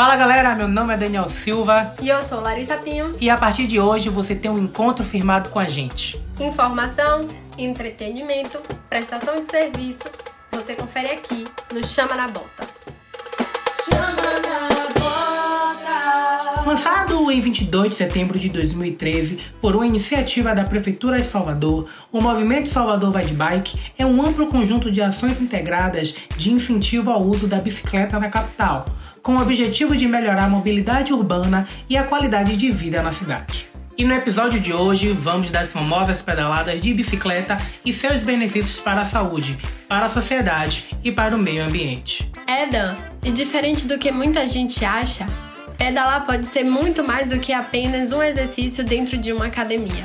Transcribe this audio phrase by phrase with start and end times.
[0.00, 1.94] Fala galera, meu nome é Daniel Silva.
[2.00, 3.14] E eu sou Larissa Pinho.
[3.20, 6.18] E a partir de hoje você tem um encontro firmado com a gente.
[6.40, 10.04] Informação, entretenimento, prestação de serviço,
[10.50, 12.66] você confere aqui no Chama na Bota.
[13.84, 14.19] Chama.
[16.70, 22.20] Lançado em 22 de setembro de 2013 por uma iniciativa da Prefeitura de Salvador, o
[22.20, 27.24] Movimento Salvador Vai de Bike é um amplo conjunto de ações integradas de incentivo ao
[27.24, 28.84] uso da bicicleta na capital,
[29.20, 33.66] com o objetivo de melhorar a mobilidade urbana e a qualidade de vida na cidade.
[33.98, 39.00] E no episódio de hoje vamos das famosas pedaladas de bicicleta e seus benefícios para
[39.00, 39.58] a saúde,
[39.88, 42.30] para a sociedade e para o meio ambiente.
[42.46, 42.94] É, Dan,
[43.24, 45.26] e diferente do que muita gente acha,
[45.80, 50.04] pedalar pode ser muito mais do que apenas um exercício dentro de uma academia.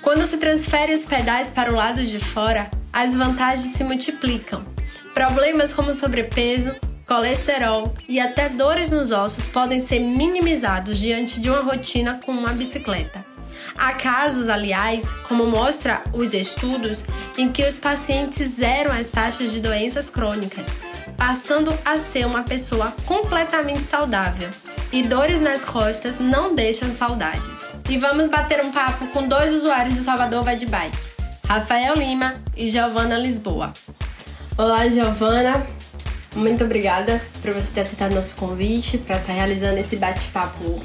[0.00, 4.64] Quando se transfere os pedais para o lado de fora, as vantagens se multiplicam.
[5.12, 6.74] Problemas como sobrepeso,
[7.06, 12.52] colesterol e até dores nos ossos podem ser minimizados diante de uma rotina com uma
[12.52, 13.22] bicicleta.
[13.76, 17.04] Há casos, aliás, como mostra os estudos,
[17.36, 20.74] em que os pacientes zeram as taxas de doenças crônicas,
[21.14, 24.48] passando a ser uma pessoa completamente saudável.
[24.94, 27.68] E dores nas costas não deixam saudades.
[27.90, 30.96] E vamos bater um papo com dois usuários do Salvador Vai de Bike,
[31.48, 33.72] Rafael Lima e Giovana Lisboa.
[34.56, 35.66] Olá, Giovana.
[36.36, 40.80] Muito obrigada por você ter aceitado nosso convite para estar tá realizando esse bate-papo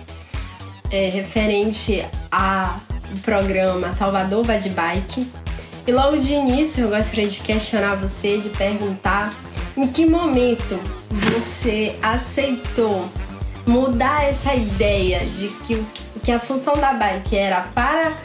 [0.90, 2.82] é, referente ao
[3.22, 5.32] programa Salvador Vai de Bike.
[5.86, 9.32] E logo de início eu gostaria de questionar você, de perguntar
[9.78, 10.80] em que momento
[11.12, 13.08] você aceitou
[13.70, 15.86] mudar essa ideia de que,
[16.24, 18.18] que a função da bike era para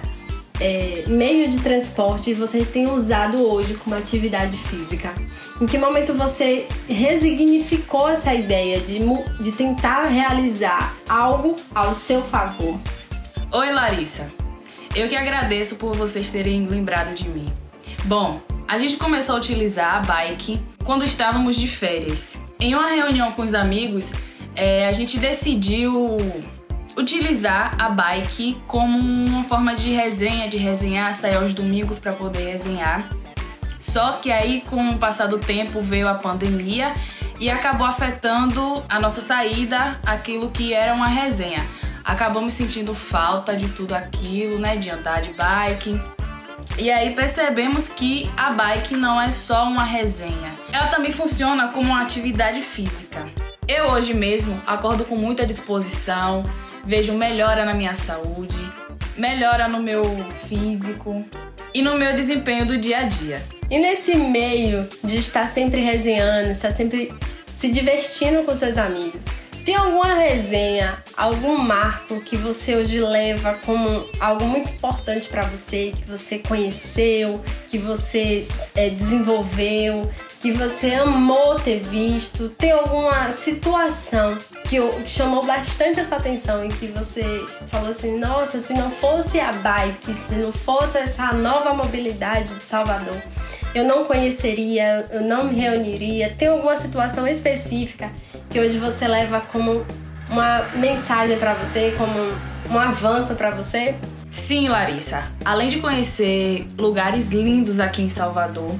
[0.58, 5.12] é, meio de transporte e você tem usado hoje como atividade física?
[5.60, 8.98] Em que momento você resignificou essa ideia de,
[9.40, 12.80] de tentar realizar algo ao seu favor?
[13.52, 14.26] Oi, Larissa.
[14.96, 17.46] Eu que agradeço por vocês terem lembrado de mim.
[18.04, 22.38] Bom, a gente começou a utilizar a bike quando estávamos de férias.
[22.58, 24.12] Em uma reunião com os amigos,
[24.54, 26.16] é, a gente decidiu
[26.96, 32.52] utilizar a bike como uma forma de resenha, de resenhar, sair aos domingos para poder
[32.52, 33.04] resenhar.
[33.80, 36.94] Só que aí, com o passar do tempo, veio a pandemia
[37.38, 41.64] e acabou afetando a nossa saída, aquilo que era uma resenha.
[42.04, 44.76] Acabamos sentindo falta de tudo aquilo, né?
[44.76, 46.00] De andar de bike.
[46.78, 50.54] E aí percebemos que a bike não é só uma resenha.
[50.72, 53.24] Ela também funciona como uma atividade física.
[53.66, 56.42] Eu hoje mesmo acordo com muita disposição,
[56.84, 58.58] vejo melhora na minha saúde,
[59.16, 60.04] melhora no meu
[60.46, 61.24] físico
[61.72, 63.42] e no meu desempenho do dia a dia.
[63.70, 67.10] E nesse meio de estar sempre resenhando, estar sempre
[67.56, 69.24] se divertindo com seus amigos,
[69.64, 75.94] tem alguma resenha, algum marco que você hoje leva como algo muito importante para você,
[75.96, 77.42] que você conheceu,
[77.74, 78.46] que você
[78.76, 80.08] é, desenvolveu,
[80.40, 82.48] que você amou ter visto?
[82.50, 87.24] Tem alguma situação que, que chamou bastante a sua atenção e que você
[87.66, 92.62] falou assim: nossa, se não fosse a bike, se não fosse essa nova mobilidade de
[92.62, 93.20] Salvador,
[93.74, 96.32] eu não conheceria, eu não me reuniria?
[96.38, 98.08] Tem alguma situação específica
[98.48, 99.84] que hoje você leva como
[100.30, 102.14] uma mensagem para você, como
[102.70, 103.96] um avanço para você?
[104.34, 105.22] Sim, Larissa.
[105.44, 108.74] Além de conhecer lugares lindos aqui em Salvador,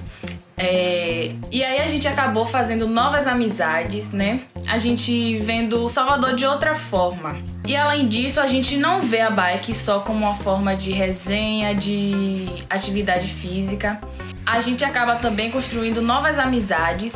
[0.56, 1.30] é...
[1.50, 4.40] e aí a gente acabou fazendo novas amizades, né?
[4.66, 7.36] A gente vendo o Salvador de outra forma.
[7.66, 11.72] E além disso, a gente não vê a bike só como uma forma de resenha,
[11.72, 14.00] de atividade física.
[14.44, 17.12] A gente acaba também construindo novas amizades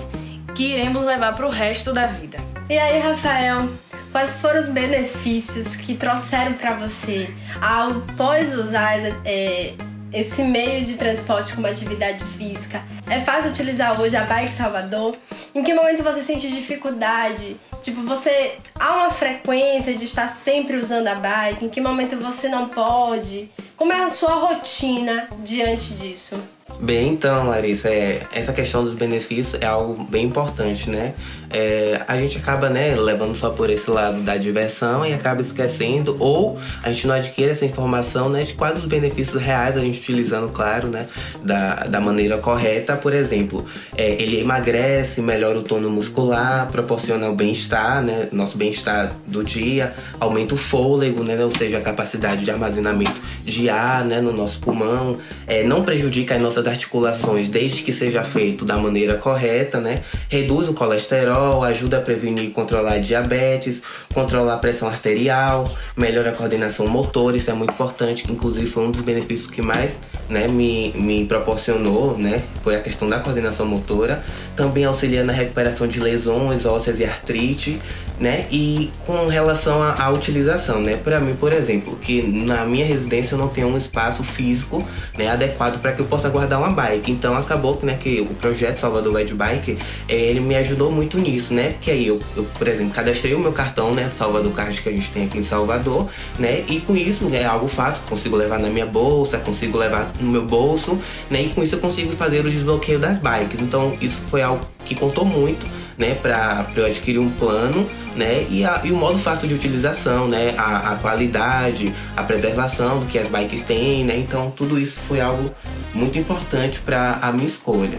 [0.54, 2.38] que iremos levar para o resto da vida.
[2.70, 3.68] E aí, Rafael,
[4.12, 7.28] quais foram os benefícios que trouxeram para você
[7.60, 9.74] após usar é,
[10.12, 12.82] esse meio de transporte como atividade física?
[13.08, 15.16] É fácil utilizar hoje a Bike Salvador?
[15.54, 17.58] Em que momento você sente dificuldade?
[17.82, 21.64] Tipo, você há uma frequência de estar sempre usando a bike?
[21.64, 23.50] Em que momento você não pode?
[23.76, 26.40] Como é a sua rotina diante disso?
[26.80, 31.14] Bem, então, Larissa, é, essa questão dos benefícios é algo bem importante, né?
[31.50, 36.16] É, a gente acaba, né, levando só por esse lado da diversão e acaba esquecendo,
[36.20, 39.98] ou a gente não adquire essa informação, né, de quais os benefícios reais a gente
[39.98, 41.06] utilizando, claro, né,
[41.42, 42.96] da, da maneira correta.
[42.96, 43.66] Por exemplo,
[43.96, 49.94] é, ele emagrece, melhora o tono muscular, proporciona o bem-estar, né, nosso bem-estar do dia,
[50.20, 54.60] aumenta o fôlego, né, ou seja, a capacidade de armazenamento de ar, né, no nosso
[54.60, 55.16] pulmão,
[55.46, 60.02] é, não prejudica as nossas articulações desde que seja feito da maneira correta, né?
[60.28, 63.82] Reduz o colesterol ajuda a prevenir e controlar diabetes,
[64.18, 68.90] controlar a pressão arterial, melhora a coordenação motor, isso é muito importante, inclusive foi um
[68.90, 69.96] dos benefícios que mais
[70.28, 74.24] né, me, me proporcionou, né, foi a questão da coordenação motora.
[74.56, 77.80] Também auxilia na recuperação de lesões ósseas e artrite,
[78.20, 78.46] né?
[78.50, 80.96] E com relação à, utilização, né?
[80.96, 84.86] Para mim, por exemplo, que na minha residência eu não tenho um espaço físico
[85.16, 87.10] né, adequado para que eu possa guardar uma bike.
[87.10, 89.78] Então acabou que, né, que o projeto Salvador Ride Bike,
[90.08, 91.70] é, ele me ajudou muito nisso, né?
[91.70, 94.07] Porque aí eu, eu, por exemplo, cadastrei o meu cartão, né?
[94.16, 96.08] Salvador Card que a gente tem aqui em Salvador,
[96.38, 96.64] né?
[96.68, 100.44] E com isso é algo fácil, consigo levar na minha bolsa, consigo levar no meu
[100.44, 100.98] bolso,
[101.30, 101.42] né?
[101.42, 103.60] E com isso eu consigo fazer o desbloqueio das bikes.
[103.60, 105.66] Então isso foi algo que contou muito,
[105.96, 106.14] né?
[106.14, 108.46] Para eu adquirir um plano, né?
[108.48, 110.54] E, a, e, o modo fácil de utilização, né?
[110.56, 114.16] A, a, qualidade, a preservação do que as bikes têm, né?
[114.16, 115.50] Então tudo isso foi algo
[115.94, 117.98] muito importante para a minha escolha.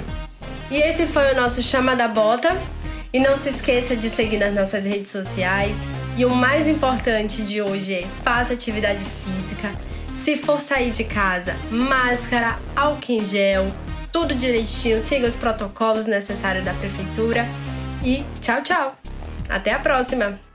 [0.71, 2.55] E esse foi o nosso Chama da Bota.
[3.11, 5.75] E não se esqueça de seguir nas nossas redes sociais.
[6.19, 9.71] E o mais importante de hoje é faça atividade física.
[10.17, 13.71] Se for sair de casa, máscara, álcool em gel,
[14.11, 17.47] tudo direitinho, siga os protocolos necessários da prefeitura.
[18.03, 18.97] E tchau, tchau!
[19.47, 20.48] Até a próxima!